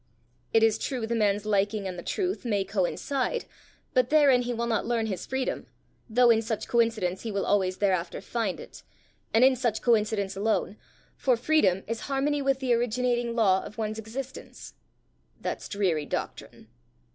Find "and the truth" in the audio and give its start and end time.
1.87-2.43